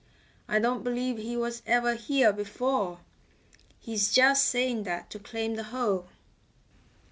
[0.47, 3.01] I don't believe he was ever here before.
[3.79, 6.07] He's just saying that to claim the hole."